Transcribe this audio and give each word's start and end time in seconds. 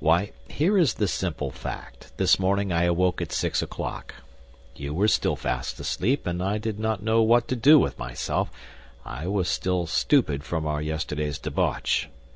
"Why, 0.00 0.32
here 0.48 0.76
is 0.76 0.94
the 0.94 1.06
simple 1.06 1.52
fact. 1.52 2.10
This 2.16 2.40
morning 2.40 2.72
I 2.72 2.86
awoke 2.86 3.22
at 3.22 3.30
six 3.30 3.62
o'clock. 3.62 4.12
You 4.74 4.92
were 4.92 5.06
still 5.06 5.36
fast 5.36 5.78
asleep, 5.78 6.26
and 6.26 6.42
I 6.42 6.58
did 6.58 6.80
not 6.80 7.04
know 7.04 7.22
what 7.22 7.46
to 7.46 7.54
do 7.54 7.78
with 7.78 7.96
myself; 7.96 8.50
I 9.04 9.28
was 9.28 9.48
still 9.48 9.86
stupid 9.86 10.42
from 10.42 10.66
our 10.66 10.82
yesterday's 10.82 11.38
debauch. 11.38 12.08